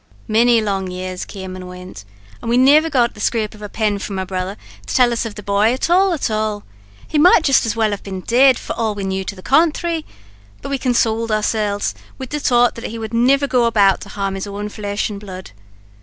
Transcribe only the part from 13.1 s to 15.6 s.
niver go about to harm his own flesh and blood.